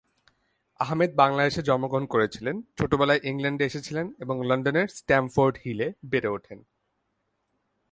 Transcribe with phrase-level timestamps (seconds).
[0.79, 6.59] আহমেদ বাংলাদেশে জন্মগ্রহণ করেছিলেন, ছোটবেলায় ইংল্যান্ডে এসেছিলেন এবং লন্ডনের স্ট্যামফোর্ড হিলে বেড়ে ওঠেন।